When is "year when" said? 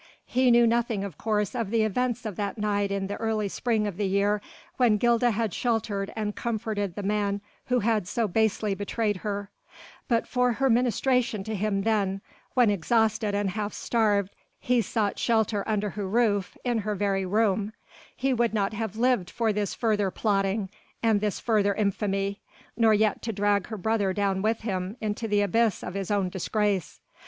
4.07-4.97